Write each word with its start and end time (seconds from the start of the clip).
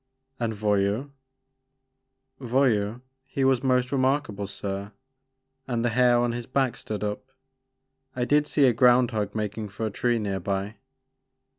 And 0.39 0.55
Voyou?" 0.55 1.11
Voyou, 2.39 3.01
he 3.23 3.43
was 3.45 3.61
most 3.61 3.91
remarkable 3.91 4.47
sir, 4.47 4.93
and 5.67 5.85
the 5.85 5.89
hair 5.89 6.17
on 6.17 6.31
his 6.31 6.47
back 6.47 6.75
stood 6.75 7.03
up. 7.03 7.31
I 8.15 8.25
did 8.25 8.47
see 8.47 8.65
a 8.65 8.73
ground 8.73 9.11
hog 9.11 9.35
makin* 9.35 9.69
for 9.69 9.85
a 9.85 9.91
tree 9.91 10.17
near 10.17 10.39
by." 10.39 10.77